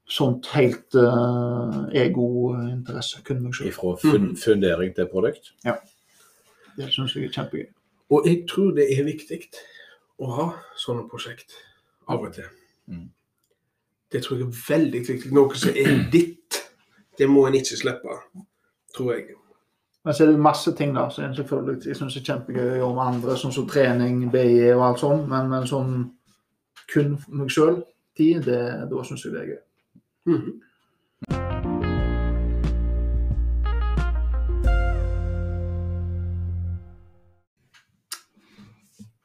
[0.05, 3.23] Sånt helt uh, egointeresse.
[3.25, 3.73] Kun meg selv.
[3.73, 5.55] Fra fun fundering til produkt.
[5.65, 5.79] Ja.
[6.77, 7.71] Det syns jeg er kjempegøy.
[8.13, 9.41] Og jeg tror det er viktig
[10.21, 11.57] å ha sånne prosjekt
[12.11, 12.51] av og til.
[12.91, 13.07] Mm.
[14.13, 15.33] Det tror jeg er veldig viktig.
[15.35, 16.61] Noe som er ditt,
[17.19, 18.19] det må en ikke slippe,
[18.95, 19.33] tror jeg.
[20.05, 22.77] Men så er det masse ting da, som jeg selvfølgelig jeg synes er kjempegøy å
[22.77, 25.25] gjøre med andre, sånn som trening, BI og alt sånt.
[25.31, 25.95] Men, men sånn
[26.93, 28.51] kun meg sjøl-tid,
[28.91, 29.63] da syns jeg det er gøy.
[30.27, 30.61] Mhm.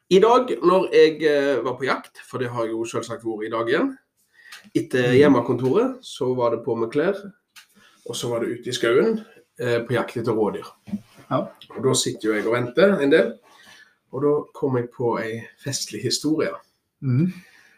[0.10, 3.46] I dag, når jeg eh, var på jakt, for det har jeg jo selvsagt vært
[3.46, 3.92] i dag igjen
[4.76, 7.18] Etter hjemmekontoret så var det på med klær,
[8.10, 9.20] og så var det ute i skauen
[9.62, 10.68] eh, på jakt etter rådyr.
[11.30, 11.40] Ja.
[11.76, 13.30] Og Da sitter jo jeg og venter en del,
[14.12, 16.52] og da kom jeg på ei festlig historie
[17.00, 17.30] Mm.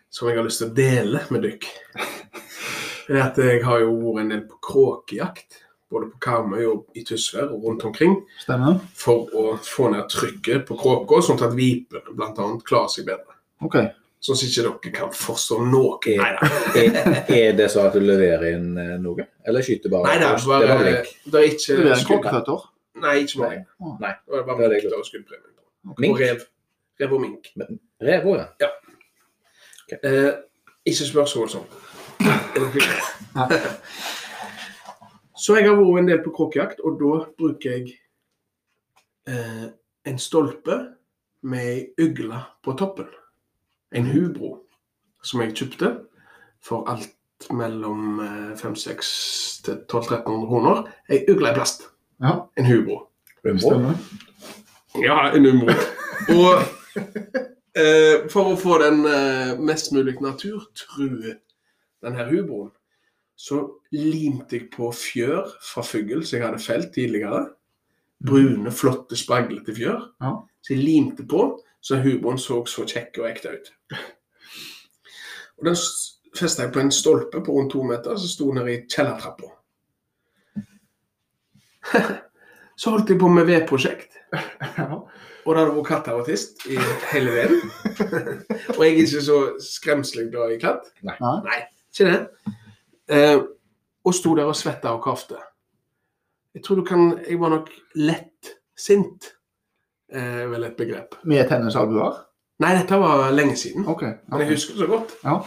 [0.09, 1.59] som jeg har lyst til å dele med dere.
[3.09, 5.61] Er at jeg har jo vært en del på kråkejakt,
[5.91, 8.77] både på Karmøy og i Tysvær og rundt omkring, Stemmer?
[8.95, 12.47] for å få ned trykket på kråka, sånn at vipene bl.a.
[12.67, 13.37] klarer seg bedre.
[13.65, 13.89] Okay.
[14.21, 15.97] Sånn at ikke dere kan forstå noe.
[16.13, 16.37] Er,
[16.77, 19.25] er, er det sånn at du leverer inn eh, noe?
[19.49, 20.11] Eller skyter bare?
[20.11, 20.91] Nei, det er det bare bare.
[21.25, 22.67] Det er ikke Det er ikke kokkeføtter.
[23.01, 23.63] Nei, ikke bare.
[24.03, 24.13] Nei.
[24.27, 26.11] Det er bare Det er det mink og skuddpremie?
[26.11, 26.45] Og rev.
[27.01, 27.49] Rev og mink.
[28.11, 28.69] Rev òg, ja.
[29.97, 30.31] Eh,
[30.85, 31.63] ikke spørsmål så
[35.41, 37.95] Så jeg har vært en del på kråkejakt, og da bruker jeg
[39.27, 39.69] eh,
[40.05, 40.77] en stolpe
[41.41, 43.09] med ei ugle på toppen.
[43.91, 44.59] En hubro
[45.25, 45.89] som jeg kjøpte
[46.61, 50.83] for alt mellom eh, 500-600 til 1200-1300 kroner.
[51.09, 51.87] Ei ugle i plast.
[52.21, 53.07] Ja, En hubro.
[53.41, 53.97] Stemmer.
[55.01, 55.73] Ja, en hubro
[56.29, 56.61] Og
[57.73, 61.39] eh, for å få den eh, mest mulig naturtrue,
[62.01, 62.31] den her
[63.41, 63.57] så
[63.91, 67.47] limte jeg på fjør fra fugl som jeg hadde felt tidligere.
[68.21, 70.03] Brune, flotte, spraglete fjør.
[70.21, 70.35] Ja.
[70.61, 71.45] Så jeg limte på,
[71.81, 73.71] så hubroen så så kjekk og ekte ut.
[75.57, 75.79] Og den
[76.37, 79.49] festa jeg på en stolpe på rundt to meter, som sto nede i kjellertrappa.
[82.81, 84.17] Så holdt jeg på med vedprosjekt.
[84.77, 85.01] Ja.
[85.41, 86.75] Og det hadde vært kattautist i
[87.09, 87.55] hele veien.
[88.75, 90.85] og jeg er ikke så skremselig glad i katt.
[91.01, 91.15] Nei.
[91.19, 91.57] Nei,
[91.91, 92.55] ikke det.
[93.11, 93.37] Eh,
[94.05, 95.37] og sto der og svetta og kafte.
[96.55, 99.33] Jeg tror du kan Jeg var nok lett sint,
[100.11, 101.15] eh, vel et begrep.
[101.23, 102.25] Med tennisalbuer?
[102.61, 103.87] Nei, dette var lenge siden.
[103.87, 104.01] OK.
[104.01, 105.13] Men jeg husker det så godt.
[105.23, 105.37] Ja.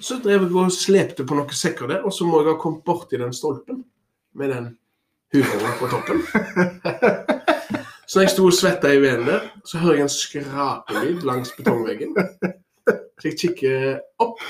[0.00, 2.84] Så drev jeg og slepte på noen sekker der, og så må jeg ha kommet
[2.84, 3.84] borti den stolpen
[4.34, 4.70] med den
[5.34, 6.22] humoren på toppen.
[8.06, 11.54] Så når jeg sto og svetta i veden der, så hører jeg en skrapelyd langs
[11.56, 12.12] betongveggen.
[12.84, 14.42] Så jeg kikker opp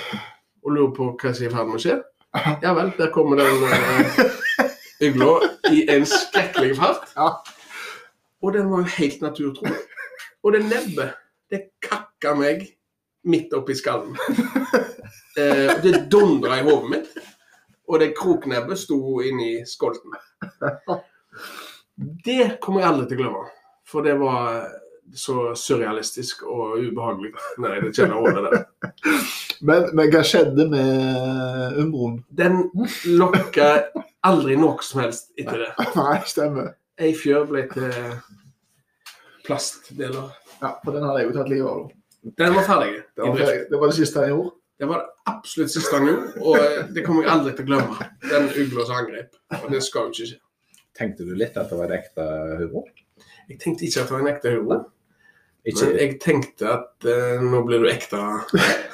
[0.65, 1.99] og lurer på hva som er i ferd med å skje.
[2.65, 4.23] Ja vel, der kommer den uh,
[5.07, 5.35] ugla
[5.71, 7.11] i en skrekkelig fart.
[7.17, 7.29] Ja.
[8.43, 9.71] Og den var jo helt naturtro.
[10.45, 11.15] Og det nebbet,
[11.51, 12.67] det kakka meg
[13.25, 14.19] midt oppi skallen.
[15.35, 17.31] Eh, det dundra i hodet mitt,
[17.91, 20.15] og det kroknebbet sto inni skolten.
[22.25, 23.41] Det kommer jeg aldri til å glemme,
[23.87, 24.65] for det var
[25.15, 28.65] så surrealistisk og ubehagelig Nei, det kjenner kjellerhullet der.
[29.65, 32.17] Men, men hva skjedde med umbroen?
[32.35, 32.65] Den
[33.19, 33.69] lokka
[34.25, 35.71] aldri noe som helst etter det.
[36.01, 36.73] Nei, stemmer.
[37.01, 37.95] Ei fjør ble til
[39.45, 40.33] plastdeler.
[40.61, 41.89] Ja, for den hadde jeg jo tatt livet av.
[42.41, 43.01] Den var ferdig.
[43.15, 43.65] Det var, ferdig.
[43.71, 44.57] det var det siste jeg gjorde.
[44.81, 48.09] Det var det absolutt siste han gjorde, og det kommer jeg aldri til å glemme.
[48.25, 49.37] Den ugla som angrep.
[49.61, 50.41] Og det skal jo ikke skje.
[50.95, 52.27] Tenkte du litt at det var et ekte
[52.63, 52.85] hubro?
[53.49, 54.79] Jeg tenkte ikke at det var en ekte euro.
[55.65, 58.21] Ikke men jeg tenkte at uh, nå blir du ekte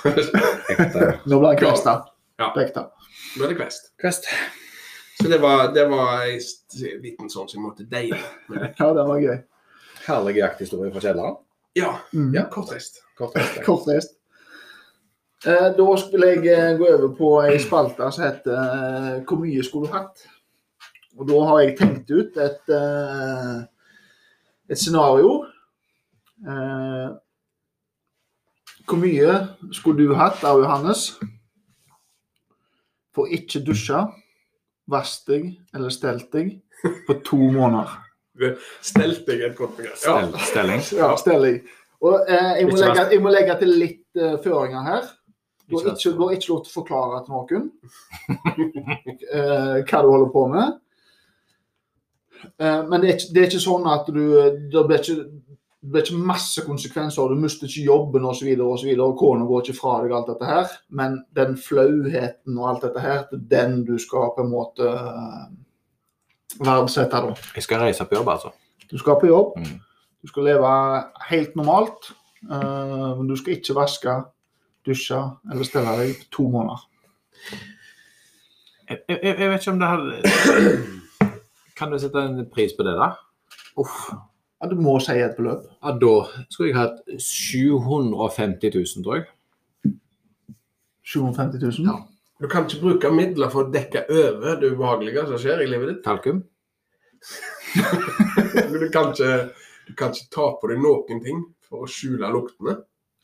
[0.07, 1.95] ekte Nå ble jeg kvesta.
[2.41, 2.51] Ja.
[2.55, 2.87] På ekte.
[3.37, 3.91] Nå er det kvest.
[4.01, 4.27] kvest.
[5.21, 8.17] Så det var, det var en liten sånn som jeg måtte deile
[8.49, 8.71] med.
[8.79, 9.37] Ja, det var gøy.
[10.07, 11.37] Herlig jakthistorie fra kjelleren.
[11.77, 12.31] Ja, Mm.
[12.35, 13.03] ja kortreist.
[13.19, 14.17] Kort og Kort Kortreist.
[15.47, 19.63] Eh, Da skulle jeg eh, gå over på ei spalte som heter eh, 'Hvor mye
[19.65, 20.25] skulle du hatt?'
[21.19, 23.61] Og da har jeg tenkt ut et, eh,
[24.71, 25.45] et scenario.
[26.47, 27.09] Eh,
[28.89, 29.35] Hvor mye
[29.77, 31.13] skulle du hatt av Johannes
[33.15, 34.01] for ikke dusje,
[34.91, 36.57] vaske deg eller stelt deg
[37.07, 37.93] på to måneder?
[38.83, 40.01] Stelt deg et godt begrep.
[40.07, 40.17] Ja.
[40.49, 40.83] Stelling.
[40.97, 41.61] Ja, stelling.
[42.01, 45.09] Og eh, jeg, må legge, jeg må legge til litt eh, føringer her.
[45.69, 47.67] Du har Ikke ikke, du har ikke lov til å forklare til noen
[49.37, 50.79] eh, hva du holder på med.
[52.47, 54.21] Eh, men det er, ikke, det er ikke sånn at du
[54.73, 55.25] Det blir ikke,
[55.81, 57.29] det blir ikke masse konsekvenser.
[57.33, 58.49] Du mister ikke jobben osv.
[58.61, 60.75] Og, så videre, og kona går ikke fra deg alt dette her.
[61.01, 64.89] Men den flauheten og alt dette her, det er den du skal på en måte
[64.89, 65.47] eh,
[66.61, 67.37] verdsette da.
[67.57, 68.53] Jeg skal reise på jobb, altså.
[68.91, 69.57] Du skal på jobb.
[69.57, 69.81] Mm.
[70.21, 70.75] Du skal leve
[71.31, 72.13] helt normalt.
[72.45, 74.21] eh, men du skal ikke vaske,
[74.87, 75.19] dusje
[75.53, 76.87] eller stelle deg på to måneder.
[78.91, 81.00] Jeg, jeg, jeg vet ikke om det hadde
[81.81, 83.15] Kan du sette en pris på det, da?
[83.81, 84.11] Uff.
[84.61, 85.63] Ja, du må si et beløp.
[85.81, 86.15] Ja, da
[86.53, 89.29] skulle jeg hatt 750 000, tror jeg.
[91.09, 91.89] 750 000.
[91.89, 91.95] Ja.
[92.41, 95.95] Du kan ikke bruke midler for å dekke over det ubehagelige som skjer i livet
[95.95, 96.05] ditt.
[96.05, 96.45] Talkum.
[97.71, 99.35] Du kan ikke,
[99.87, 102.81] du kan ikke ta på deg noen ting for å skjule luktene.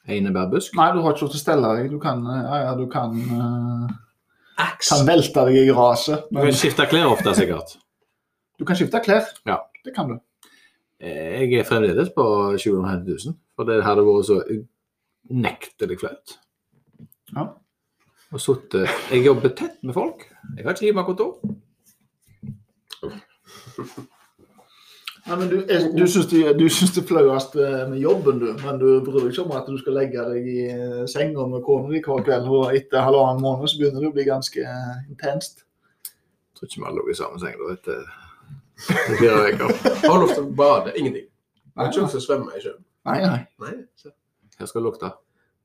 [0.06, 0.76] Einebærbusk.
[0.78, 1.88] Nei, du har ikke lov til å stelle deg.
[1.90, 6.28] Du kan, eh, ja, ja, du kan, uh, kan velte deg i gresset.
[6.30, 7.74] Du Men kan skifte klær ofte, sikkert.
[8.58, 9.26] Du kan skifte klær.
[9.46, 9.58] Ja.
[9.84, 10.18] Det kan du.
[11.00, 12.24] Jeg er fremdeles på
[12.56, 14.38] 750 000, for det hadde vært så
[15.30, 16.38] unektelig flaut.
[17.36, 17.46] Ja.
[18.32, 20.24] Og sittet Jeg jobber tett med folk.
[20.56, 21.36] Jeg har ikke hjemmekontor.
[25.26, 27.54] Nei, men du, jeg- du syns det, du syns det er flauest
[27.90, 28.52] med jobben, du.
[28.62, 30.58] Men du bryr deg ikke om at du skal legge deg i
[31.10, 32.46] senga med kona di hver kveld.
[32.46, 34.62] Og etter halvannen måned så begynner det å bli ganske
[35.10, 35.64] intenst.
[36.06, 38.06] Jeg tror ikke vi har ligget i samme seng da etter
[38.76, 39.72] fire uker.
[40.06, 40.92] Har lov til å bade.
[40.98, 41.28] Ingenting.
[41.76, 42.82] Har Nei, ikke lov til å svømme i sjøen.
[43.08, 43.18] nei.
[43.24, 43.40] nei.
[43.62, 44.12] Nei, så
[44.58, 45.10] Her skal det lukte.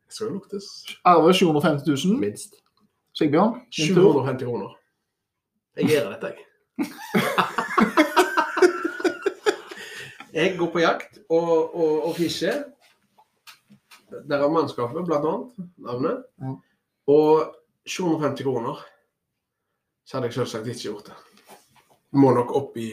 [0.07, 0.69] Her skal det luktes.
[1.07, 2.19] Arve 750 000.
[2.19, 2.57] Minst.
[3.17, 4.75] Sigbjørn, 750 kroner.
[5.79, 6.47] Jeg gjør dette, jeg.
[10.33, 12.61] Jeg går på jakt og, og, og fisker.
[14.27, 16.21] Der har mannskapet blant annet navnet.
[16.39, 16.53] Ja.
[17.11, 17.55] Og
[17.87, 18.79] 750 kroner.
[20.07, 21.17] Så hadde jeg selvsagt ikke gjort det.
[22.13, 22.89] Må nok opp i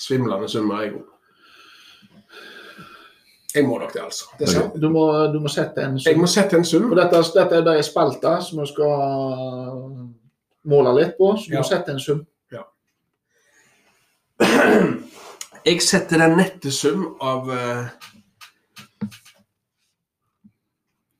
[0.00, 1.10] svimlende summer, jeg òg.
[3.54, 4.24] Jeg må nok det, altså.
[4.38, 4.70] Det er.
[4.82, 6.08] Du må, du må sette en sum?
[6.10, 6.88] Jeg må sette en sum.
[6.90, 8.94] For dette, dette er de spalter som vi skal
[10.72, 11.28] måle litt på.
[11.38, 11.60] Så du Ja.
[11.60, 12.24] må sette en sum.
[12.50, 12.64] Ja.
[15.64, 17.86] Jeg setter den nette sum av eh,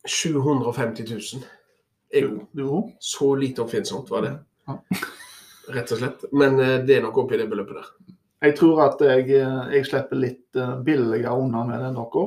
[0.07, 1.05] 750
[1.35, 1.45] 000.
[2.15, 4.35] Jeg, Du så lite oppfinnsomt var det.
[4.69, 4.79] Ja.
[5.73, 6.25] Rett og slett.
[6.37, 7.93] Men eh, det er nok oppi det beløpet der.
[8.45, 12.25] Jeg tror at jeg, eh, jeg slipper litt eh, billigere unna med det enn dere.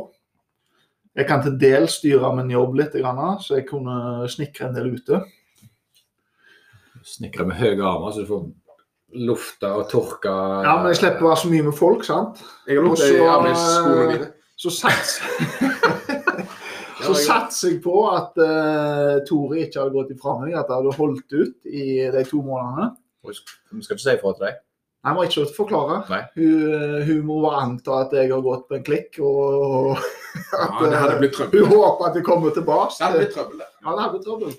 [1.17, 5.23] Jeg kan til dels styre min jobb litt, så jeg kunne snikre en del ute.
[7.07, 8.43] Snikre med høye armer, så du får
[9.25, 10.33] lufta og tørka
[10.65, 12.43] Ja, Men jeg slipper å være så mye med folk, sant.
[12.67, 14.29] Jeg har lukta i arbeidsskoene dine.
[14.57, 15.25] Så satser,
[17.05, 20.75] så jeg- satser jeg på at uh, Tore ikke hadde gått ifra meg, at jeg
[20.81, 22.91] hadde holdt ut i de to månedene.
[23.27, 24.63] Vi skal ikke si ifra til deg.
[25.07, 25.97] Jeg må ikke forklare.
[26.11, 26.21] Nei.
[26.35, 29.93] Hun, eh, hun må bare anta at jeg har gått på en klikk, og
[30.51, 32.95] Ja, at det hadde eh, blitt hun håper at jeg kommer tilbake.
[32.97, 33.63] Det hadde blitt trøbbel.
[33.63, 34.55] Ja, det hadde blitt trøbbel.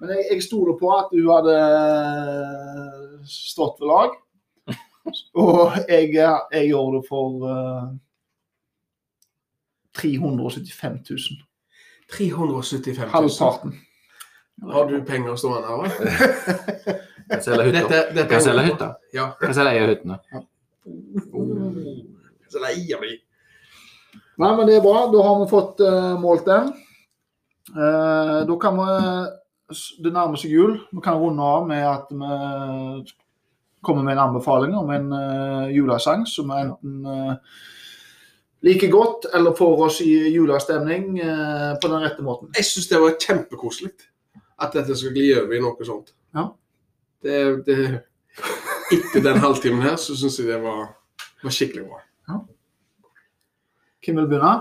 [0.00, 1.56] Men jeg, jeg stoler på at hun hadde
[3.30, 4.18] stått ved lag.
[5.42, 7.88] Og jeg, jeg gjør det for uh,
[9.96, 11.40] 375 000.
[12.12, 13.12] 375 000.
[13.14, 13.78] Halvparten.
[14.62, 15.76] Har du penger stående her?
[15.76, 16.96] hva?
[17.30, 18.26] Kan selge hytta.
[18.28, 18.88] Kan selge hytta.
[19.12, 19.30] Ja.
[19.40, 20.18] Kan selge ei av hyttene.
[22.52, 23.16] Så leier vi.
[24.36, 25.06] Nei, men det er bra.
[25.10, 26.70] Da har vi fått uh, målt den.
[27.74, 28.90] Uh, da kan vi
[30.04, 30.76] Det nærmer seg jul.
[30.94, 33.14] Vi kan runde av med at vi
[33.82, 37.34] kommer med en anbefaling om en uh, julesang som er enten uh,
[38.66, 42.48] liker godt eller får oss i julestemning på den rette måten.
[42.56, 43.92] Jeg syns det var kjempekoselig
[44.62, 46.12] at dette skal gli over i noe sånt.
[46.36, 46.46] Ja.
[47.22, 47.76] Det, det,
[48.94, 50.86] etter den halvtimen her, så syns jeg det var,
[51.42, 52.00] var skikkelig bra.
[52.30, 52.40] Ja.
[54.06, 54.52] Hvem vil begynne?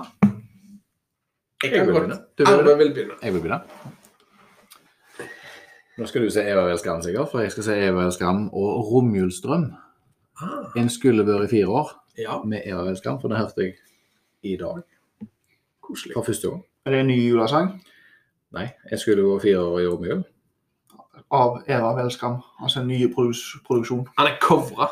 [1.64, 2.18] Jeg vil begynne.
[2.38, 3.20] Du vil begynne.
[3.22, 3.62] Jeg vil begynne.
[5.96, 9.70] Nå skal du si Eva Welskan, sikkert, for jeg skal si Eva Welskan og Romjulsdrøm.
[10.44, 13.78] Ah, En skulle vært i fire år ja, med Eva Welskan, for det hørte jeg
[14.44, 14.82] i dag
[15.86, 16.14] koselig.
[16.18, 16.66] for første gang.
[16.86, 17.70] Er det en ny julesang?
[18.52, 20.24] Nei, jeg skulle jo fire år i romjul.
[21.32, 24.08] Av Eva Velskam, Altså en ny produksjon.
[24.18, 24.90] Han er covra.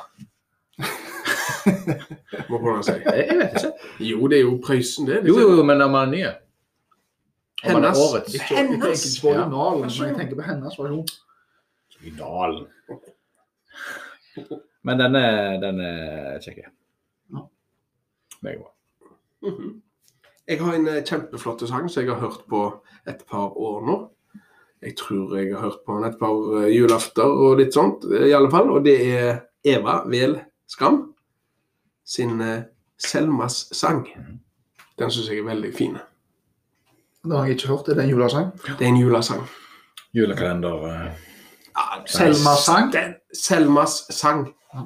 [2.50, 2.92] Må kunne si.
[3.06, 3.74] Jeg, vet ikke.
[4.10, 5.22] Jo, det er jo Prøysen, det.
[5.28, 6.32] Jo, jo, men om han er nye.
[7.64, 8.02] Om han er Hennes.
[8.04, 8.34] årets.
[8.36, 9.46] Ikke, tenker ikke på Ja.
[9.48, 11.06] men jeg tenker på hennes versjon.
[12.02, 12.68] Originalen.
[14.84, 16.58] Men den er, den er kjekk.
[16.66, 17.46] Ja.
[18.42, 18.72] Meget bra.
[19.50, 19.83] Mhm.
[20.48, 22.64] Jeg har en eh, kjempeflott sang som jeg har hørt på
[23.08, 23.96] et par år nå.
[24.84, 28.28] Jeg tror jeg har hørt på den et par eh, julafter og litt sånt, eh,
[28.28, 28.72] i alle fall.
[28.76, 30.36] Og det er Eva Vel
[30.68, 31.14] Skam
[32.04, 32.42] sin
[33.00, 34.04] Selmas sang.
[35.00, 35.96] Den syns jeg er veldig fin.
[37.24, 37.88] Den har jeg ikke hørt.
[37.88, 38.50] Er det en julesang?
[38.68, 39.46] Det er en julesang.
[40.14, 40.84] Julekalender.
[40.84, 41.30] uh,
[41.74, 42.92] Ja, Selmas sang?
[42.94, 44.44] Den- Selmas sang.
[44.74, 44.84] Ja.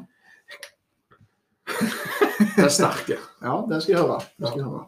[2.56, 3.18] Den er sterke.
[3.42, 4.22] Ja, den skal jeg høre.
[4.38, 4.86] Den skal jeg høre.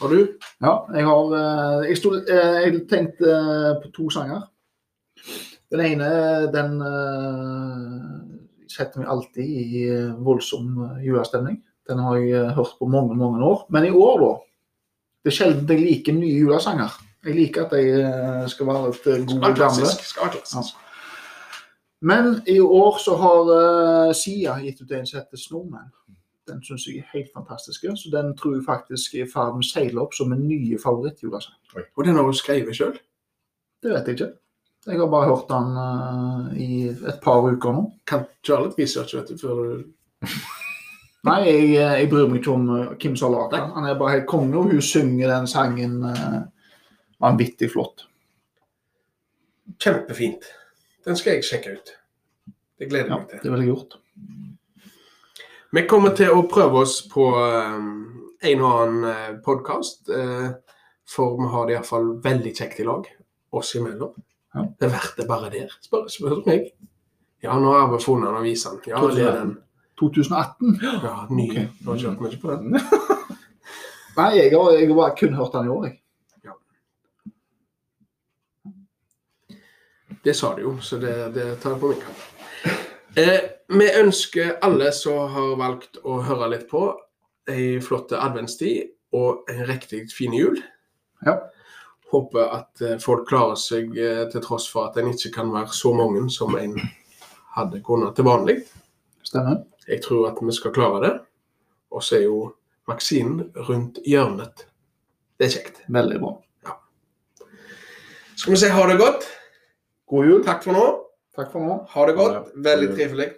[0.00, 0.18] Og du?
[0.62, 4.46] Ja, jeg har eh, Jeg, stod, eh, jeg tenkte eh, på to sanger.
[5.68, 6.08] Den ene,
[6.54, 6.78] den
[8.72, 9.82] setter meg alltid i
[10.24, 11.58] voldsom julestemning.
[11.88, 13.66] Den har jeg hørt på mange, mange år.
[13.68, 14.30] Men i år, da
[15.24, 16.94] Det er sjelden jeg liker nye julesanger.
[17.26, 19.54] Jeg liker at de skal være Skal gode gamle.
[19.58, 20.06] klassisk.
[20.06, 20.74] Skal være klassisk.
[22.00, 25.90] Men i år så har Sia gitt ut en som heter Snowman.
[26.48, 27.84] Den syns jeg er helt fantastisk.
[27.96, 30.78] Så den tror jeg faktisk er i ferd med å seile opp som en nye
[30.80, 31.56] favorittjulesang.
[31.76, 32.96] Og den har hun skrevet sjøl.
[33.82, 34.32] Det vet jeg ikke.
[34.88, 37.84] Jeg har bare hørt den uh, i et par uker nå.
[38.08, 40.28] Kan kjøre litt research vet du, før du
[41.28, 43.72] Nei, jeg, eh, jeg bryr meg ikke om hvem som har lagd den.
[43.74, 46.38] Han er bare helt konge, og hun synger den sangen uh,
[47.20, 48.06] vanvittig flott.
[49.82, 50.46] Kjempefint.
[51.04, 51.92] Den skal jeg sjekke ut.
[52.78, 53.42] Det gleder jeg Ja, meg til.
[53.42, 53.98] det ville jeg gjort.
[55.70, 57.74] Vi kommer til å prøve oss på eh,
[58.50, 60.08] en og annen podkast.
[61.08, 63.06] for vi har det iallfall veldig kjekt i lag,
[63.50, 64.12] oss imellom.
[64.54, 64.64] Ja.
[64.78, 66.70] Det er verdt det bare der, spør, spør meg.
[67.44, 68.80] Ja, nå har vi funnet den og vist den.
[68.90, 69.56] Ja, det er den.
[70.00, 70.78] 2018?
[70.82, 71.50] Ja, ny.
[71.50, 71.66] Okay.
[71.84, 72.78] Nå har kjørt mye på den?
[74.18, 75.86] Nei, jeg har, jeg har kun hørt den i år.
[75.88, 75.96] Jeg.
[80.24, 82.37] Det sa du jo, så det, det tar jeg på min kappe.
[83.16, 86.90] Eh, vi ønsker alle som har valgt å høre litt på,
[87.48, 90.58] ei flott adventstid og en riktig fin jul.
[91.24, 91.38] Ja.
[92.12, 95.72] Håper at eh, folk klarer seg eh, til tross for at en ikke kan være
[95.76, 96.76] så mange som en
[97.56, 98.58] hadde kunnet til vanlig.
[99.24, 99.64] Stemmer.
[99.88, 101.14] Jeg tror at vi skal klare det.
[101.90, 102.42] Og så er jo
[102.88, 104.66] vaksinen rundt hjørnet.
[105.40, 105.82] Det er kjekt.
[105.88, 106.36] Veldig bra.
[108.38, 109.24] Skal vi si ha det godt?
[110.12, 110.42] God jul.
[110.44, 110.86] Takk for nå.
[111.38, 111.74] Takk for nå.
[111.92, 112.48] Ha det godt.
[112.66, 113.28] Veldig trivelig.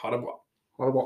[0.00, 0.38] Ha det bra.
[0.78, 1.02] Ha det bra.